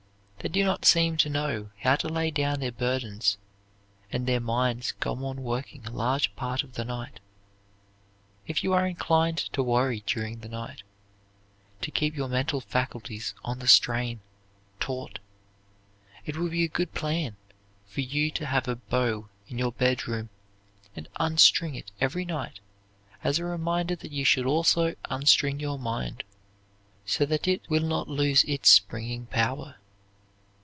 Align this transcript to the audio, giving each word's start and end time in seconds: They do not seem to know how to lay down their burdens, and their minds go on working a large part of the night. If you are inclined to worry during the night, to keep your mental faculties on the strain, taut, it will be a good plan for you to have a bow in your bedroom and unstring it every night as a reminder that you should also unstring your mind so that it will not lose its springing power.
They 0.43 0.49
do 0.49 0.63
not 0.65 0.85
seem 0.85 1.17
to 1.17 1.29
know 1.29 1.69
how 1.81 1.95
to 1.97 2.09
lay 2.09 2.31
down 2.31 2.61
their 2.61 2.71
burdens, 2.71 3.37
and 4.11 4.25
their 4.25 4.39
minds 4.39 4.91
go 4.93 5.13
on 5.23 5.43
working 5.43 5.85
a 5.85 5.91
large 5.91 6.35
part 6.35 6.63
of 6.63 6.73
the 6.73 6.83
night. 6.83 7.19
If 8.47 8.63
you 8.63 8.73
are 8.73 8.87
inclined 8.87 9.37
to 9.37 9.61
worry 9.61 10.03
during 10.07 10.39
the 10.39 10.49
night, 10.49 10.81
to 11.81 11.91
keep 11.91 12.17
your 12.17 12.27
mental 12.27 12.59
faculties 12.59 13.35
on 13.43 13.59
the 13.59 13.67
strain, 13.67 14.19
taut, 14.79 15.19
it 16.25 16.35
will 16.35 16.49
be 16.49 16.63
a 16.63 16.67
good 16.69 16.95
plan 16.95 17.35
for 17.85 18.01
you 18.01 18.31
to 18.31 18.47
have 18.47 18.67
a 18.67 18.77
bow 18.77 19.29
in 19.47 19.59
your 19.59 19.71
bedroom 19.73 20.29
and 20.95 21.07
unstring 21.19 21.75
it 21.75 21.91
every 22.01 22.25
night 22.25 22.59
as 23.23 23.37
a 23.37 23.45
reminder 23.45 23.95
that 23.95 24.11
you 24.11 24.25
should 24.25 24.47
also 24.47 24.95
unstring 25.11 25.59
your 25.59 25.77
mind 25.77 26.23
so 27.05 27.27
that 27.27 27.47
it 27.47 27.61
will 27.69 27.83
not 27.85 28.07
lose 28.07 28.43
its 28.45 28.69
springing 28.69 29.27
power. 29.27 29.75